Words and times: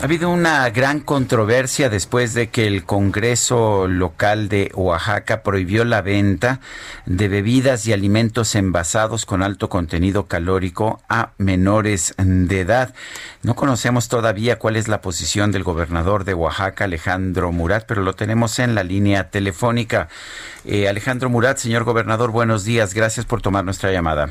Ha 0.00 0.04
habido 0.04 0.30
una 0.30 0.70
gran 0.70 1.00
controversia 1.00 1.88
después 1.88 2.32
de 2.32 2.50
que 2.50 2.68
el 2.68 2.84
Congreso 2.84 3.88
local 3.88 4.48
de 4.48 4.70
Oaxaca 4.76 5.42
prohibió 5.42 5.84
la 5.84 6.02
venta 6.02 6.60
de 7.04 7.26
bebidas 7.26 7.84
y 7.88 7.92
alimentos 7.92 8.54
envasados 8.54 9.26
con 9.26 9.42
alto 9.42 9.68
contenido 9.68 10.26
calórico 10.26 11.00
a 11.08 11.32
menores 11.38 12.14
de 12.16 12.60
edad. 12.60 12.94
No 13.42 13.56
conocemos 13.56 14.08
todavía 14.08 14.60
cuál 14.60 14.76
es 14.76 14.86
la 14.86 15.00
posición 15.00 15.50
del 15.50 15.64
gobernador 15.64 16.22
de 16.22 16.34
Oaxaca, 16.34 16.84
Alejandro 16.84 17.50
Murat, 17.50 17.84
pero 17.84 18.02
lo 18.02 18.12
tenemos 18.12 18.60
en 18.60 18.76
la 18.76 18.84
línea 18.84 19.30
telefónica. 19.30 20.08
Eh, 20.64 20.88
Alejandro 20.88 21.28
Murat, 21.28 21.56
señor 21.56 21.82
gobernador, 21.82 22.30
buenos 22.30 22.64
días. 22.64 22.94
Gracias 22.94 23.26
por 23.26 23.42
tomar 23.42 23.64
nuestra 23.64 23.90
llamada. 23.90 24.30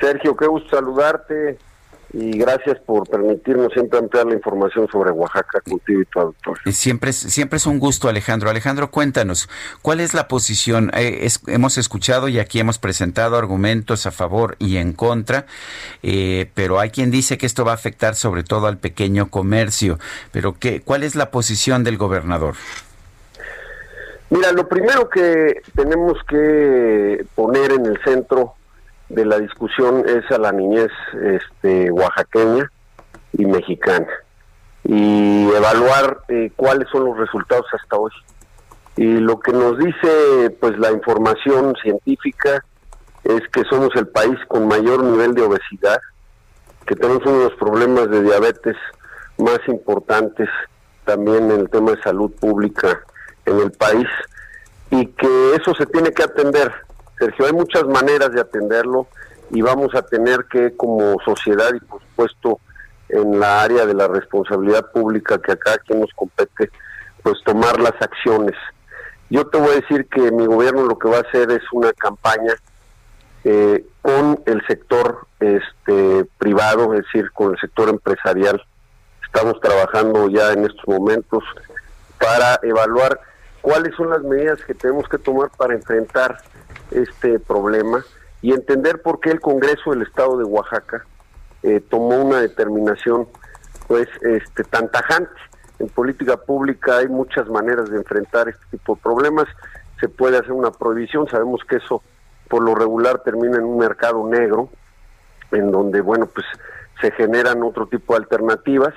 Sergio, 0.00 0.36
qué 0.36 0.46
gusto 0.46 0.76
saludarte 0.76 1.58
y 2.12 2.38
gracias 2.38 2.78
por 2.80 3.08
permitirnos 3.08 3.72
siempre 3.72 3.98
ampliar 3.98 4.26
la 4.26 4.34
información 4.34 4.88
sobre 4.90 5.10
Oaxaca 5.10 5.60
contigo 5.60 6.00
y 6.00 6.04
tu 6.06 6.20
auditorio. 6.20 6.72
Siempre, 6.72 7.12
siempre 7.12 7.58
es 7.58 7.66
un 7.66 7.78
gusto, 7.78 8.08
Alejandro. 8.08 8.48
Alejandro, 8.48 8.90
cuéntanos, 8.90 9.48
¿cuál 9.82 10.00
es 10.00 10.14
la 10.14 10.26
posición? 10.26 10.90
Eh, 10.94 11.28
hemos 11.46 11.76
escuchado 11.76 12.28
y 12.28 12.38
aquí 12.38 12.60
hemos 12.60 12.78
presentado 12.78 13.36
argumentos 13.36 14.06
a 14.06 14.10
favor 14.10 14.56
y 14.58 14.78
en 14.78 14.92
contra, 14.94 15.46
eh, 16.02 16.50
pero 16.54 16.80
hay 16.80 16.90
quien 16.90 17.10
dice 17.10 17.36
que 17.36 17.46
esto 17.46 17.64
va 17.64 17.72
a 17.72 17.74
afectar 17.74 18.14
sobre 18.14 18.42
todo 18.42 18.66
al 18.66 18.78
pequeño 18.78 19.28
comercio. 19.30 19.98
Pero 20.32 20.54
¿qué, 20.58 20.80
¿cuál 20.80 21.02
es 21.02 21.14
la 21.14 21.30
posición 21.30 21.84
del 21.84 21.98
gobernador? 21.98 22.54
Mira, 24.30 24.52
lo 24.52 24.68
primero 24.68 25.08
que 25.08 25.62
tenemos 25.74 26.18
que 26.28 27.24
poner 27.34 27.72
en 27.72 27.86
el 27.86 27.98
centro 28.04 28.54
de 29.08 29.24
la 29.24 29.38
discusión 29.38 30.04
es 30.06 30.30
a 30.30 30.38
la 30.38 30.52
niñez 30.52 30.90
este, 31.22 31.90
oaxaqueña 31.90 32.70
y 33.32 33.46
mexicana 33.46 34.08
y 34.84 35.48
evaluar 35.50 36.20
eh, 36.28 36.50
cuáles 36.56 36.88
son 36.90 37.04
los 37.04 37.16
resultados 37.16 37.66
hasta 37.72 37.96
hoy. 37.96 38.12
Y 38.96 39.18
lo 39.18 39.38
que 39.40 39.52
nos 39.52 39.78
dice 39.78 40.56
pues 40.60 40.78
la 40.78 40.90
información 40.90 41.74
científica 41.82 42.64
es 43.24 43.42
que 43.52 43.64
somos 43.64 43.90
el 43.96 44.08
país 44.08 44.38
con 44.48 44.66
mayor 44.66 45.04
nivel 45.04 45.34
de 45.34 45.42
obesidad, 45.42 46.00
que 46.86 46.94
tenemos 46.94 47.22
uno 47.26 47.38
de 47.38 47.44
los 47.50 47.58
problemas 47.58 48.10
de 48.10 48.22
diabetes 48.22 48.76
más 49.38 49.60
importantes 49.68 50.48
también 51.04 51.50
en 51.50 51.60
el 51.60 51.70
tema 51.70 51.92
de 51.92 52.02
salud 52.02 52.30
pública 52.40 53.00
en 53.46 53.58
el 53.60 53.70
país 53.72 54.06
y 54.90 55.06
que 55.06 55.54
eso 55.54 55.74
se 55.74 55.86
tiene 55.86 56.12
que 56.12 56.22
atender 56.22 56.72
Sergio, 57.18 57.46
hay 57.46 57.52
muchas 57.52 57.84
maneras 57.84 58.32
de 58.32 58.40
atenderlo 58.40 59.06
y 59.50 59.62
vamos 59.62 59.94
a 59.94 60.02
tener 60.02 60.44
que 60.44 60.76
como 60.76 61.16
sociedad 61.24 61.70
y 61.74 61.80
por 61.80 62.00
supuesto 62.02 62.60
en 63.08 63.40
la 63.40 63.62
área 63.62 63.86
de 63.86 63.94
la 63.94 64.06
responsabilidad 64.06 64.90
pública 64.92 65.38
que 65.38 65.52
acá 65.52 65.78
quien 65.78 66.00
nos 66.00 66.12
compete, 66.14 66.70
pues 67.22 67.38
tomar 67.44 67.80
las 67.80 67.94
acciones. 68.00 68.54
Yo 69.30 69.46
te 69.46 69.58
voy 69.58 69.70
a 69.70 69.80
decir 69.80 70.06
que 70.08 70.30
mi 70.30 70.46
gobierno 70.46 70.84
lo 70.84 70.98
que 70.98 71.08
va 71.08 71.18
a 71.18 71.20
hacer 71.20 71.50
es 71.50 71.62
una 71.72 71.92
campaña 71.92 72.54
eh, 73.44 73.86
con 74.02 74.42
el 74.46 74.64
sector 74.66 75.26
este 75.40 76.24
privado, 76.38 76.94
es 76.94 77.04
decir, 77.04 77.30
con 77.32 77.52
el 77.52 77.60
sector 77.60 77.88
empresarial. 77.88 78.62
Estamos 79.24 79.60
trabajando 79.60 80.28
ya 80.28 80.52
en 80.52 80.64
estos 80.64 80.86
momentos 80.86 81.44
para 82.18 82.58
evaluar 82.62 83.20
cuáles 83.60 83.94
son 83.96 84.10
las 84.10 84.22
medidas 84.22 84.62
que 84.64 84.74
tenemos 84.74 85.08
que 85.08 85.18
tomar 85.18 85.50
para 85.56 85.74
enfrentar 85.74 86.38
este 86.90 87.38
problema 87.38 88.04
y 88.40 88.52
entender 88.52 89.02
por 89.02 89.20
qué 89.20 89.30
el 89.30 89.40
Congreso 89.40 89.90
del 89.90 90.02
Estado 90.02 90.38
de 90.38 90.44
Oaxaca 90.44 91.04
eh, 91.62 91.80
tomó 91.88 92.22
una 92.22 92.40
determinación 92.40 93.26
pues 93.86 94.08
este 94.22 94.64
tan 94.64 94.90
tajante. 94.90 95.30
En 95.78 95.88
política 95.88 96.36
pública 96.36 96.98
hay 96.98 97.08
muchas 97.08 97.48
maneras 97.48 97.90
de 97.90 97.96
enfrentar 97.96 98.48
este 98.48 98.64
tipo 98.70 98.94
de 98.94 99.02
problemas. 99.02 99.46
Se 100.00 100.08
puede 100.08 100.38
hacer 100.38 100.52
una 100.52 100.70
prohibición, 100.70 101.28
sabemos 101.28 101.62
que 101.68 101.76
eso 101.76 102.02
por 102.48 102.62
lo 102.62 102.74
regular 102.74 103.22
termina 103.22 103.58
en 103.58 103.64
un 103.64 103.78
mercado 103.78 104.26
negro, 104.26 104.70
en 105.50 105.70
donde, 105.70 106.00
bueno, 106.00 106.26
pues 106.26 106.46
se 107.00 107.10
generan 107.12 107.62
otro 107.62 107.86
tipo 107.86 108.14
de 108.14 108.20
alternativas, 108.20 108.94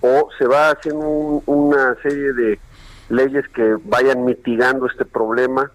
o 0.00 0.28
se 0.38 0.46
va 0.46 0.70
haciendo 0.70 1.06
una 1.46 1.96
serie 2.02 2.32
de 2.32 2.60
leyes 3.08 3.48
que 3.48 3.76
vayan 3.84 4.24
mitigando 4.24 4.86
este 4.86 5.04
problema 5.04 5.70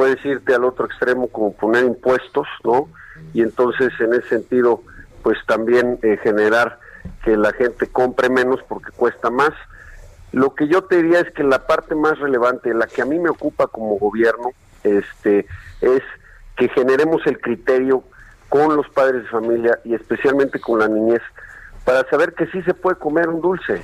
puedes 0.00 0.24
irte 0.24 0.54
al 0.54 0.64
otro 0.64 0.86
extremo 0.86 1.28
como 1.28 1.52
poner 1.52 1.84
impuestos, 1.84 2.48
¿no? 2.64 2.88
Y 3.34 3.42
entonces 3.42 3.92
en 4.00 4.14
ese 4.14 4.30
sentido, 4.30 4.82
pues 5.22 5.36
también 5.46 5.98
eh, 6.00 6.18
generar 6.22 6.78
que 7.22 7.36
la 7.36 7.52
gente 7.52 7.86
compre 7.86 8.30
menos 8.30 8.60
porque 8.66 8.92
cuesta 8.92 9.28
más. 9.28 9.50
Lo 10.32 10.54
que 10.54 10.68
yo 10.68 10.84
te 10.84 11.02
diría 11.02 11.20
es 11.20 11.30
que 11.32 11.44
la 11.44 11.66
parte 11.66 11.94
más 11.94 12.18
relevante, 12.18 12.72
la 12.72 12.86
que 12.86 13.02
a 13.02 13.04
mí 13.04 13.18
me 13.18 13.28
ocupa 13.28 13.66
como 13.66 13.98
gobierno, 13.98 14.52
este, 14.84 15.40
es 15.82 16.02
que 16.56 16.70
generemos 16.70 17.20
el 17.26 17.38
criterio 17.38 18.02
con 18.48 18.74
los 18.74 18.88
padres 18.88 19.24
de 19.24 19.28
familia 19.28 19.80
y 19.84 19.92
especialmente 19.92 20.60
con 20.60 20.78
la 20.78 20.88
niñez 20.88 21.20
para 21.84 22.08
saber 22.08 22.32
que 22.32 22.46
sí 22.46 22.62
se 22.62 22.72
puede 22.72 22.96
comer 22.96 23.28
un 23.28 23.42
dulce 23.42 23.82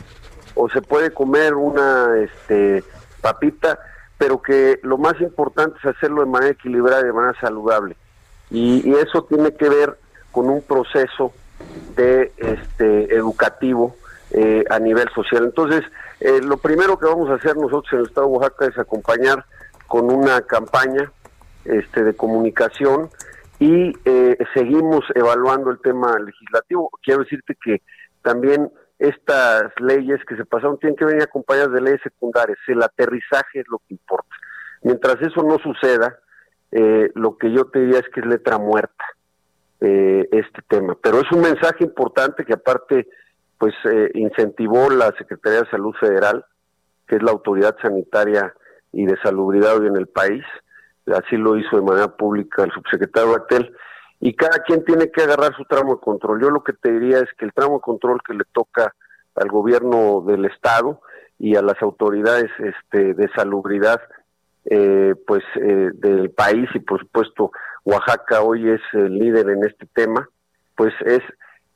o 0.54 0.70
se 0.70 0.80
puede 0.80 1.10
comer 1.10 1.52
una 1.52 2.16
este 2.16 2.82
papita 3.20 3.78
pero 4.18 4.40
que 4.40 4.78
lo 4.82 4.98
más 4.98 5.20
importante 5.20 5.78
es 5.78 5.96
hacerlo 5.96 6.22
de 6.22 6.30
manera 6.30 6.52
equilibrada 6.52 7.02
y 7.02 7.06
de 7.06 7.12
manera 7.12 7.38
saludable. 7.40 7.96
Y, 8.50 8.94
eso 8.94 9.24
tiene 9.24 9.54
que 9.54 9.68
ver 9.68 9.98
con 10.32 10.48
un 10.48 10.62
proceso 10.62 11.32
de 11.96 12.32
este 12.36 13.14
educativo 13.14 13.96
eh, 14.30 14.64
a 14.70 14.78
nivel 14.78 15.08
social. 15.14 15.44
Entonces, 15.44 15.82
eh, 16.20 16.40
lo 16.42 16.56
primero 16.56 16.98
que 16.98 17.06
vamos 17.06 17.28
a 17.30 17.34
hacer 17.34 17.56
nosotros 17.56 17.92
en 17.92 17.98
el 18.00 18.06
Estado 18.06 18.26
de 18.28 18.32
Oaxaca 18.32 18.66
es 18.66 18.78
acompañar 18.78 19.44
con 19.86 20.10
una 20.10 20.40
campaña 20.42 21.10
este, 21.64 22.04
de 22.04 22.14
comunicación 22.14 23.10
y 23.58 23.92
eh, 24.04 24.36
seguimos 24.54 25.04
evaluando 25.14 25.70
el 25.70 25.80
tema 25.80 26.18
legislativo. 26.18 26.90
Quiero 27.02 27.22
decirte 27.22 27.56
que 27.62 27.82
también 28.22 28.70
estas 28.98 29.64
leyes 29.78 30.20
que 30.26 30.36
se 30.36 30.44
pasaron 30.44 30.78
tienen 30.78 30.96
que 30.96 31.04
venir 31.04 31.22
acompañadas 31.22 31.72
de 31.72 31.80
leyes 31.80 32.00
secundarias. 32.02 32.58
El 32.66 32.82
aterrizaje 32.82 33.60
es 33.60 33.66
lo 33.68 33.78
que 33.78 33.94
importa. 33.94 34.34
Mientras 34.82 35.20
eso 35.20 35.42
no 35.42 35.58
suceda, 35.58 36.18
eh, 36.72 37.10
lo 37.14 37.36
que 37.36 37.52
yo 37.52 37.66
te 37.66 37.80
diría 37.80 38.00
es 38.00 38.08
que 38.12 38.20
es 38.20 38.26
letra 38.26 38.58
muerta 38.58 39.04
eh, 39.80 40.28
este 40.32 40.62
tema. 40.68 40.96
Pero 41.02 41.20
es 41.20 41.30
un 41.32 41.42
mensaje 41.42 41.84
importante 41.84 42.44
que 42.44 42.54
aparte 42.54 43.08
pues 43.58 43.74
eh, 43.84 44.10
incentivó 44.14 44.90
la 44.90 45.14
Secretaría 45.16 45.62
de 45.62 45.70
Salud 45.70 45.94
Federal, 45.98 46.44
que 47.06 47.16
es 47.16 47.22
la 47.22 47.32
autoridad 47.32 47.76
sanitaria 47.80 48.52
y 48.92 49.06
de 49.06 49.16
salubridad 49.22 49.78
hoy 49.78 49.86
en 49.86 49.96
el 49.96 50.06
país. 50.06 50.44
Así 51.06 51.36
lo 51.36 51.56
hizo 51.56 51.76
de 51.76 51.82
manera 51.82 52.08
pública 52.08 52.64
el 52.64 52.72
subsecretario 52.72 53.32
Batel 53.32 53.74
y 54.20 54.34
cada 54.34 54.60
quien 54.60 54.84
tiene 54.84 55.10
que 55.10 55.22
agarrar 55.22 55.54
su 55.56 55.64
tramo 55.64 55.96
de 55.96 56.00
control. 56.00 56.40
Yo 56.40 56.50
lo 56.50 56.64
que 56.64 56.72
te 56.72 56.90
diría 56.90 57.18
es 57.18 57.28
que 57.38 57.44
el 57.44 57.52
tramo 57.52 57.74
de 57.74 57.80
control 57.80 58.20
que 58.26 58.34
le 58.34 58.44
toca 58.52 58.94
al 59.34 59.48
gobierno 59.48 60.22
del 60.26 60.46
estado 60.46 61.00
y 61.38 61.56
a 61.56 61.62
las 61.62 61.80
autoridades 61.82 62.50
este, 62.58 63.14
de 63.14 63.28
salubridad 63.34 64.00
eh, 64.64 65.14
pues 65.26 65.44
eh, 65.56 65.90
del 65.94 66.30
país 66.30 66.68
y 66.74 66.80
por 66.80 66.98
supuesto 67.00 67.52
Oaxaca 67.84 68.42
hoy 68.42 68.68
es 68.70 68.80
el 68.94 69.16
líder 69.16 69.50
en 69.50 69.64
este 69.64 69.86
tema 69.94 70.28
pues 70.74 70.92
es 71.04 71.20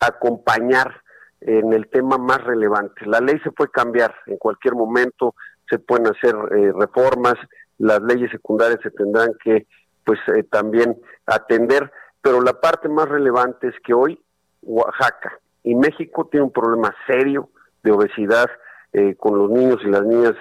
acompañar 0.00 1.02
en 1.40 1.72
el 1.72 1.88
tema 1.88 2.18
más 2.18 2.42
relevante 2.42 3.06
la 3.06 3.20
ley 3.20 3.38
se 3.44 3.52
puede 3.52 3.70
cambiar 3.70 4.12
en 4.26 4.38
cualquier 4.38 4.74
momento 4.74 5.36
se 5.68 5.78
pueden 5.78 6.08
hacer 6.08 6.34
eh, 6.56 6.72
reformas 6.74 7.34
las 7.78 8.02
leyes 8.02 8.30
secundarias 8.32 8.80
se 8.82 8.90
tendrán 8.90 9.34
que 9.44 9.66
pues 10.04 10.18
también 10.50 10.96
atender 11.26 11.92
pero 12.22 12.40
la 12.40 12.60
parte 12.60 12.88
más 12.88 13.08
relevante 13.08 13.68
es 13.68 13.74
que 13.84 13.94
hoy 13.94 14.22
Oaxaca 14.62 15.38
y 15.62 15.74
México 15.74 16.28
tienen 16.30 16.46
un 16.46 16.52
problema 16.52 16.94
serio 17.06 17.48
de 17.82 17.92
obesidad 17.92 18.50
eh, 18.92 19.14
con 19.16 19.38
los 19.38 19.50
niños 19.50 19.78
y 19.84 19.88
las 19.88 20.04
niñas 20.04 20.34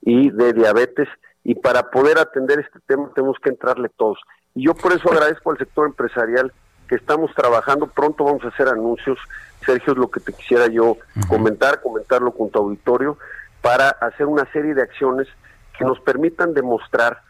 y 0.00 0.30
de 0.30 0.52
diabetes. 0.52 1.08
Y 1.44 1.54
para 1.54 1.90
poder 1.90 2.18
atender 2.18 2.60
este 2.60 2.78
tema 2.86 3.10
tenemos 3.14 3.36
que 3.42 3.50
entrarle 3.50 3.88
todos. 3.96 4.18
Y 4.54 4.66
yo 4.66 4.74
por 4.74 4.92
eso 4.92 5.10
agradezco 5.10 5.50
al 5.50 5.58
sector 5.58 5.86
empresarial 5.86 6.52
que 6.88 6.96
estamos 6.96 7.34
trabajando, 7.34 7.86
pronto 7.86 8.24
vamos 8.24 8.44
a 8.44 8.48
hacer 8.48 8.68
anuncios, 8.68 9.18
Sergio, 9.64 9.92
es 9.94 9.98
lo 9.98 10.10
que 10.10 10.20
te 10.20 10.32
quisiera 10.32 10.66
yo 10.66 10.98
comentar, 11.28 11.80
comentarlo 11.80 12.32
con 12.32 12.50
tu 12.50 12.58
auditorio, 12.58 13.16
para 13.62 13.88
hacer 13.88 14.26
una 14.26 14.44
serie 14.52 14.74
de 14.74 14.82
acciones 14.82 15.26
que 15.78 15.84
nos 15.84 15.98
permitan 16.00 16.52
demostrar 16.52 17.22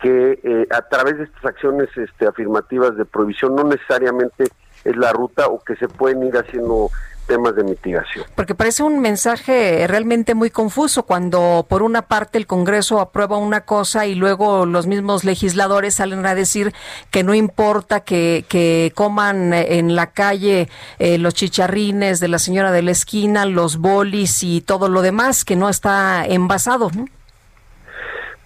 que 0.00 0.40
eh, 0.42 0.66
a 0.70 0.82
través 0.82 1.18
de 1.18 1.24
estas 1.24 1.44
acciones 1.44 1.88
este, 1.96 2.26
afirmativas 2.26 2.96
de 2.96 3.04
prohibición 3.04 3.54
no 3.54 3.64
necesariamente 3.64 4.44
es 4.84 4.96
la 4.96 5.12
ruta 5.12 5.48
o 5.48 5.58
que 5.60 5.76
se 5.76 5.88
pueden 5.88 6.22
ir 6.22 6.36
haciendo 6.36 6.90
temas 7.28 7.54
de 7.54 7.62
mitigación. 7.62 8.24
Porque 8.34 8.54
parece 8.54 8.82
un 8.82 9.00
mensaje 9.00 9.86
realmente 9.86 10.34
muy 10.34 10.50
confuso 10.50 11.04
cuando 11.04 11.66
por 11.68 11.82
una 11.82 12.02
parte 12.02 12.38
el 12.38 12.46
Congreso 12.46 13.00
aprueba 13.00 13.36
una 13.36 13.60
cosa 13.60 14.06
y 14.06 14.14
luego 14.14 14.66
los 14.66 14.86
mismos 14.86 15.24
legisladores 15.24 15.96
salen 15.96 16.24
a 16.26 16.34
decir 16.34 16.72
que 17.10 17.22
no 17.22 17.34
importa 17.34 18.00
que, 18.00 18.46
que 18.48 18.92
coman 18.94 19.52
en 19.52 19.94
la 19.94 20.08
calle 20.08 20.68
eh, 20.98 21.18
los 21.18 21.34
chicharrines 21.34 22.18
de 22.18 22.28
la 22.28 22.38
señora 22.38 22.72
de 22.72 22.82
la 22.82 22.90
esquina, 22.90 23.44
los 23.44 23.76
bolis 23.76 24.42
y 24.42 24.62
todo 24.62 24.88
lo 24.88 25.02
demás, 25.02 25.44
que 25.44 25.54
no 25.54 25.68
está 25.68 26.24
envasado. 26.26 26.90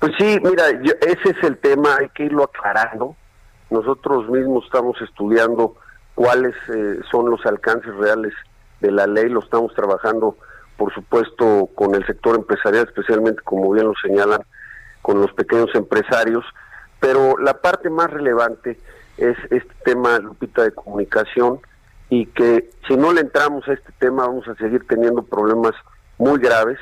Pues 0.03 0.15
sí, 0.19 0.37
mira, 0.43 0.65
ese 0.69 1.31
es 1.31 1.45
el 1.45 1.59
tema, 1.59 1.99
hay 2.01 2.09
que 2.09 2.25
irlo 2.25 2.43
aclarando. 2.43 3.15
Nosotros 3.71 4.29
mismos 4.29 4.65
estamos 4.65 5.01
estudiando 5.01 5.77
cuáles 6.17 6.57
eh, 6.75 6.99
son 7.09 7.31
los 7.31 7.47
alcances 7.47 7.95
reales 7.95 8.33
de 8.81 8.91
la 8.91 9.07
ley, 9.07 9.29
lo 9.29 9.39
estamos 9.39 9.73
trabajando, 9.77 10.37
por 10.77 10.93
supuesto, 10.93 11.71
con 11.77 11.95
el 11.95 12.05
sector 12.05 12.35
empresarial, 12.35 12.85
especialmente, 12.85 13.43
como 13.43 13.71
bien 13.71 13.87
lo 13.87 13.95
señalan, 14.03 14.41
con 15.03 15.21
los 15.21 15.33
pequeños 15.35 15.73
empresarios, 15.75 16.45
pero 16.99 17.39
la 17.39 17.61
parte 17.61 17.89
más 17.89 18.11
relevante 18.11 18.81
es 19.19 19.37
este 19.51 19.75
tema, 19.85 20.19
Lupita, 20.19 20.65
de 20.65 20.73
comunicación, 20.73 21.61
y 22.09 22.27
que 22.27 22.71
si 22.89 22.97
no 22.97 23.13
le 23.13 23.21
entramos 23.21 23.69
a 23.69 23.75
este 23.75 23.93
tema 24.01 24.27
vamos 24.27 24.49
a 24.49 24.57
seguir 24.57 24.85
teniendo 24.89 25.23
problemas 25.23 25.75
muy 26.19 26.41
graves 26.41 26.81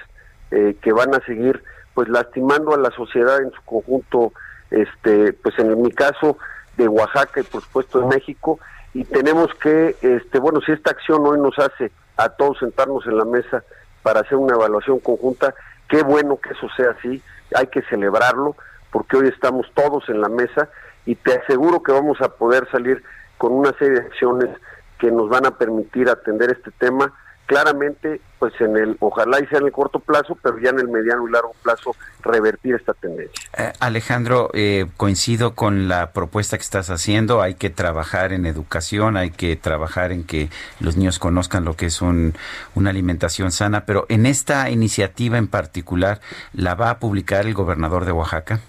eh, 0.52 0.78
que 0.80 0.94
van 0.94 1.14
a 1.14 1.22
seguir 1.26 1.62
pues 1.94 2.08
lastimando 2.08 2.74
a 2.74 2.78
la 2.78 2.90
sociedad 2.90 3.40
en 3.40 3.50
su 3.52 3.62
conjunto, 3.62 4.32
este, 4.70 5.32
pues 5.32 5.58
en 5.58 5.80
mi 5.82 5.90
caso 5.90 6.38
de 6.76 6.88
Oaxaca 6.88 7.40
y 7.40 7.44
por 7.44 7.62
supuesto 7.62 8.00
de 8.00 8.06
México, 8.06 8.58
y 8.94 9.04
tenemos 9.04 9.52
que, 9.54 9.96
este, 10.00 10.38
bueno, 10.38 10.60
si 10.60 10.72
esta 10.72 10.90
acción 10.90 11.24
hoy 11.26 11.38
nos 11.38 11.58
hace 11.58 11.92
a 12.16 12.28
todos 12.30 12.58
sentarnos 12.58 13.06
en 13.06 13.16
la 13.16 13.24
mesa 13.24 13.62
para 14.02 14.20
hacer 14.20 14.36
una 14.36 14.54
evaluación 14.54 14.98
conjunta, 15.00 15.54
qué 15.88 16.02
bueno 16.02 16.38
que 16.38 16.50
eso 16.50 16.68
sea 16.76 16.90
así, 16.98 17.22
hay 17.54 17.66
que 17.68 17.82
celebrarlo, 17.82 18.56
porque 18.90 19.16
hoy 19.16 19.28
estamos 19.28 19.66
todos 19.74 20.08
en 20.08 20.20
la 20.20 20.28
mesa 20.28 20.68
y 21.06 21.14
te 21.14 21.34
aseguro 21.34 21.82
que 21.82 21.92
vamos 21.92 22.20
a 22.20 22.28
poder 22.28 22.68
salir 22.70 23.02
con 23.38 23.52
una 23.52 23.72
serie 23.78 24.00
de 24.00 24.06
acciones 24.06 24.50
que 24.98 25.10
nos 25.10 25.28
van 25.28 25.46
a 25.46 25.56
permitir 25.56 26.08
atender 26.08 26.50
este 26.50 26.70
tema 26.72 27.12
claramente, 27.50 28.20
pues 28.38 28.52
en 28.60 28.76
el, 28.76 28.96
ojalá 29.00 29.40
y 29.40 29.46
sea 29.48 29.58
en 29.58 29.66
el 29.66 29.72
corto 29.72 29.98
plazo, 29.98 30.38
pero 30.40 30.56
ya 30.60 30.70
en 30.70 30.78
el 30.78 30.86
mediano 30.86 31.26
y 31.26 31.32
largo 31.32 31.50
plazo 31.64 31.96
revertir 32.22 32.76
esta 32.76 32.94
tendencia. 32.94 33.34
Eh, 33.58 33.72
Alejandro, 33.80 34.50
eh, 34.54 34.86
coincido 34.96 35.56
con 35.56 35.88
la 35.88 36.12
propuesta 36.12 36.56
que 36.56 36.62
estás 36.62 36.90
haciendo, 36.90 37.42
hay 37.42 37.54
que 37.54 37.68
trabajar 37.68 38.32
en 38.32 38.46
educación, 38.46 39.16
hay 39.16 39.32
que 39.32 39.56
trabajar 39.56 40.12
en 40.12 40.22
que 40.22 40.48
los 40.78 40.96
niños 40.96 41.18
conozcan 41.18 41.64
lo 41.64 41.74
que 41.74 41.86
es 41.86 42.00
un, 42.00 42.34
una 42.76 42.90
alimentación 42.90 43.50
sana, 43.50 43.84
pero 43.84 44.06
en 44.08 44.26
esta 44.26 44.70
iniciativa 44.70 45.36
en 45.36 45.48
particular, 45.48 46.20
¿la 46.52 46.76
va 46.76 46.90
a 46.90 46.98
publicar 47.00 47.46
el 47.46 47.54
gobernador 47.54 48.04
de 48.04 48.12
Oaxaca? 48.12 48.60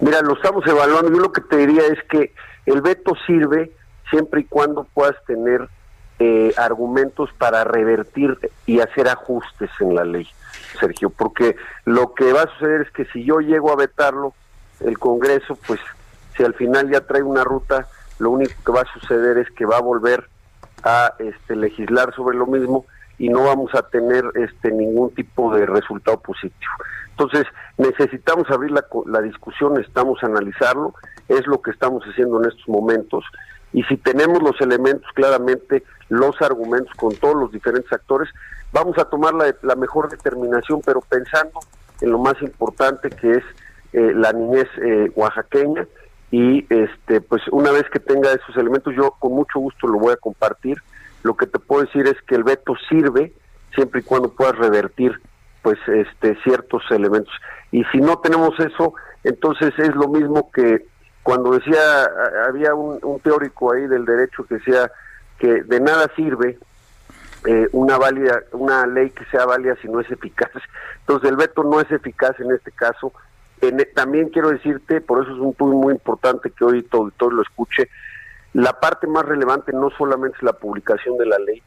Mira, 0.00 0.20
lo 0.20 0.34
estamos 0.34 0.66
evaluando, 0.66 1.10
yo 1.10 1.18
lo 1.18 1.32
que 1.32 1.40
te 1.40 1.56
diría 1.56 1.86
es 1.86 1.98
que 2.10 2.34
el 2.66 2.82
veto 2.82 3.14
sirve 3.26 3.72
siempre 4.10 4.42
y 4.42 4.44
cuando 4.44 4.84
puedas 4.92 5.16
tener 5.26 5.66
eh, 6.18 6.52
argumentos 6.56 7.30
para 7.38 7.64
revertir 7.64 8.38
y 8.66 8.80
hacer 8.80 9.08
ajustes 9.08 9.70
en 9.80 9.94
la 9.94 10.04
ley, 10.04 10.28
Sergio, 10.80 11.10
porque 11.10 11.56
lo 11.84 12.14
que 12.14 12.32
va 12.32 12.42
a 12.42 12.52
suceder 12.54 12.82
es 12.82 12.90
que 12.90 13.04
si 13.06 13.24
yo 13.24 13.38
llego 13.38 13.72
a 13.72 13.76
vetarlo, 13.76 14.34
el 14.80 14.98
Congreso, 14.98 15.56
pues 15.66 15.80
si 16.36 16.44
al 16.44 16.54
final 16.54 16.90
ya 16.90 17.00
trae 17.00 17.22
una 17.22 17.44
ruta, 17.44 17.86
lo 18.18 18.30
único 18.30 18.52
que 18.64 18.72
va 18.72 18.82
a 18.82 18.92
suceder 19.00 19.38
es 19.38 19.50
que 19.52 19.66
va 19.66 19.78
a 19.78 19.82
volver 19.82 20.28
a 20.82 21.14
este, 21.18 21.56
legislar 21.56 22.14
sobre 22.14 22.36
lo 22.36 22.46
mismo 22.46 22.84
y 23.18 23.28
no 23.28 23.44
vamos 23.44 23.74
a 23.74 23.82
tener 23.82 24.24
este 24.34 24.70
ningún 24.70 25.12
tipo 25.14 25.54
de 25.54 25.66
resultado 25.66 26.20
positivo. 26.20 26.72
Entonces, 27.10 27.46
necesitamos 27.76 28.48
abrir 28.50 28.70
la, 28.70 28.84
la 29.06 29.20
discusión, 29.20 29.74
necesitamos 29.74 30.22
analizarlo, 30.22 30.94
es 31.28 31.46
lo 31.46 31.60
que 31.60 31.72
estamos 31.72 32.04
haciendo 32.04 32.40
en 32.40 32.48
estos 32.48 32.68
momentos 32.68 33.24
y 33.72 33.82
si 33.84 33.96
tenemos 33.96 34.42
los 34.42 34.60
elementos 34.60 35.10
claramente, 35.14 35.82
los 36.08 36.40
argumentos 36.40 36.94
con 36.96 37.14
todos 37.16 37.36
los 37.36 37.52
diferentes 37.52 37.92
actores, 37.92 38.28
vamos 38.72 38.96
a 38.98 39.04
tomar 39.04 39.34
la, 39.34 39.76
mejor 39.76 40.08
determinación, 40.08 40.80
pero 40.84 41.00
pensando 41.00 41.60
en 42.00 42.10
lo 42.10 42.18
más 42.18 42.40
importante 42.42 43.10
que 43.10 43.32
es 43.32 43.44
eh, 43.92 44.12
la 44.14 44.32
niñez 44.32 44.68
eh, 44.82 45.10
oaxaqueña 45.14 45.86
y 46.30 46.66
este 46.68 47.22
pues 47.22 47.42
una 47.50 47.72
vez 47.72 47.84
que 47.90 48.00
tenga 48.00 48.30
esos 48.32 48.54
elementos 48.56 48.94
yo 48.94 49.12
con 49.18 49.32
mucho 49.32 49.58
gusto 49.58 49.86
lo 49.86 49.98
voy 49.98 50.12
a 50.12 50.16
compartir. 50.16 50.78
Lo 51.22 51.36
que 51.36 51.46
te 51.46 51.58
puedo 51.58 51.84
decir 51.84 52.06
es 52.06 52.20
que 52.26 52.34
el 52.34 52.44
veto 52.44 52.74
sirve 52.88 53.32
siempre 53.74 54.00
y 54.00 54.04
cuando 54.04 54.30
puedas 54.30 54.56
revertir 54.56 55.20
pues 55.62 55.78
este 55.88 56.36
ciertos 56.42 56.82
elementos 56.90 57.32
y 57.72 57.82
si 57.84 57.98
no 57.98 58.18
tenemos 58.18 58.58
eso 58.60 58.94
entonces 59.24 59.72
es 59.78 59.94
lo 59.94 60.08
mismo 60.08 60.50
que 60.52 60.86
cuando 61.28 61.50
decía, 61.50 62.10
había 62.46 62.74
un, 62.74 63.20
teórico 63.20 63.74
ahí 63.74 63.86
del 63.86 64.06
derecho 64.06 64.46
que 64.46 64.54
decía 64.54 64.90
que 65.38 65.62
de 65.62 65.78
nada 65.78 66.10
sirve 66.16 66.58
eh, 67.44 67.68
una 67.72 67.98
válida, 67.98 68.44
una 68.52 68.86
ley 68.86 69.10
que 69.10 69.26
sea 69.26 69.44
válida 69.44 69.76
si 69.82 69.88
no 69.88 70.00
es 70.00 70.10
eficaz. 70.10 70.48
Entonces 71.00 71.28
el 71.28 71.36
veto 71.36 71.64
no 71.64 71.82
es 71.82 71.92
eficaz 71.92 72.40
en 72.40 72.50
este 72.52 72.72
caso. 72.72 73.12
En, 73.60 73.76
también 73.94 74.30
quiero 74.30 74.48
decirte, 74.48 75.02
por 75.02 75.22
eso 75.22 75.34
es 75.34 75.38
un 75.38 75.52
punto 75.52 75.76
muy 75.76 75.92
importante 75.92 76.50
que 76.50 76.64
hoy 76.64 76.82
todo, 76.82 77.10
todo 77.18 77.30
lo 77.30 77.42
escuche, 77.42 77.90
la 78.54 78.80
parte 78.80 79.06
más 79.06 79.26
relevante 79.26 79.74
no 79.74 79.90
solamente 79.98 80.38
es 80.38 80.42
la 80.42 80.54
publicación 80.54 81.18
de 81.18 81.26
la 81.26 81.38
ley, 81.38 81.62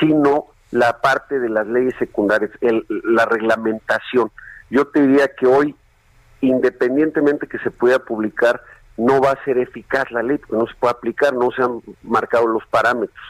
sino 0.00 0.46
la 0.70 1.02
parte 1.02 1.40
de 1.40 1.50
las 1.50 1.66
leyes 1.66 1.94
secundarias, 1.98 2.52
el, 2.62 2.86
la 2.88 3.26
reglamentación. 3.26 4.30
Yo 4.70 4.86
te 4.86 5.02
diría 5.02 5.28
que 5.28 5.46
hoy, 5.46 5.76
independientemente 6.40 7.46
que 7.46 7.58
se 7.58 7.70
pueda 7.70 7.98
publicar, 7.98 8.62
no 8.96 9.20
va 9.20 9.32
a 9.32 9.44
ser 9.44 9.58
eficaz 9.58 10.10
la 10.10 10.22
ley, 10.22 10.38
porque 10.38 10.56
no 10.56 10.66
se 10.66 10.74
puede 10.74 10.92
aplicar, 10.92 11.34
no 11.34 11.50
se 11.50 11.62
han 11.62 11.80
marcado 12.02 12.46
los 12.46 12.64
parámetros. 12.66 13.24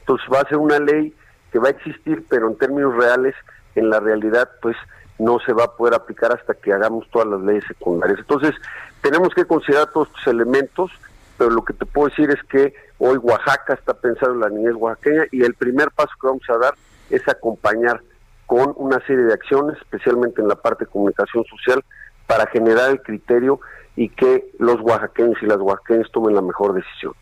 Entonces 0.00 0.26
va 0.32 0.40
a 0.40 0.48
ser 0.48 0.58
una 0.58 0.78
ley 0.78 1.14
que 1.52 1.58
va 1.58 1.68
a 1.68 1.72
existir, 1.72 2.24
pero 2.28 2.48
en 2.48 2.56
términos 2.56 2.96
reales, 2.96 3.34
en 3.74 3.90
la 3.90 4.00
realidad, 4.00 4.48
pues 4.62 4.76
no 5.18 5.38
se 5.40 5.52
va 5.52 5.64
a 5.64 5.76
poder 5.76 5.94
aplicar 5.94 6.32
hasta 6.32 6.54
que 6.54 6.72
hagamos 6.72 7.08
todas 7.10 7.28
las 7.28 7.40
leyes 7.40 7.64
secundarias. 7.66 8.18
Entonces, 8.20 8.54
tenemos 9.02 9.34
que 9.34 9.44
considerar 9.44 9.90
todos 9.90 10.08
estos 10.08 10.26
elementos, 10.28 10.90
pero 11.36 11.50
lo 11.50 11.64
que 11.64 11.74
te 11.74 11.86
puedo 11.86 12.08
decir 12.08 12.30
es 12.30 12.42
que 12.44 12.74
hoy 12.98 13.18
Oaxaca 13.18 13.74
está 13.74 13.94
pensando 13.94 14.34
en 14.34 14.40
la 14.40 14.48
niñez 14.48 14.74
oaxaqueña 14.74 15.24
y 15.30 15.42
el 15.42 15.54
primer 15.54 15.90
paso 15.90 16.10
que 16.20 16.26
vamos 16.26 16.48
a 16.48 16.58
dar 16.58 16.74
es 17.10 17.26
acompañar 17.28 18.00
con 18.46 18.74
una 18.76 18.98
serie 19.06 19.24
de 19.24 19.34
acciones, 19.34 19.78
especialmente 19.78 20.40
en 20.40 20.48
la 20.48 20.56
parte 20.56 20.84
de 20.84 20.90
comunicación 20.90 21.44
social, 21.44 21.84
para 22.30 22.46
generar 22.46 22.90
el 22.90 23.02
criterio 23.02 23.60
y 23.96 24.08
que 24.08 24.52
los 24.60 24.80
oaxaqueños 24.82 25.36
y 25.42 25.46
las 25.46 25.58
oaxaqueñas 25.58 26.06
tomen 26.12 26.36
la 26.36 26.42
mejor 26.42 26.74
decisión. 26.74 27.12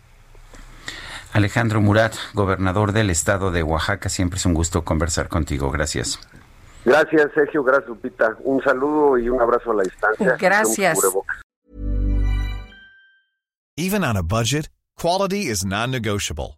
Alejandro 1.33 1.81
Murat, 1.81 2.15
gobernador 2.35 2.93
del 2.93 3.09
estado 3.09 3.51
de 3.51 3.63
Oaxaca, 3.63 4.11
siempre 4.11 4.37
es 4.37 4.45
un 4.45 4.53
gusto 4.53 4.85
conversar 4.85 5.29
contigo. 5.29 5.71
Gracias. 5.71 6.21
Gracias, 6.85 7.31
Sergio. 7.35 7.65
Gracias, 7.65 7.89
Lupita. 7.89 8.37
Un 8.41 8.63
saludo 8.63 9.17
y 9.17 9.31
un 9.31 9.41
abrazo 9.41 9.71
a 9.71 9.77
la 9.77 9.83
distancia. 9.83 10.37
Gracias. 10.39 10.99
Even 13.79 14.05
on 14.05 14.19
a 14.19 14.23
budget, 14.23 14.69
quality 15.01 15.49
is 15.49 15.65
non-negotiable. 15.65 16.58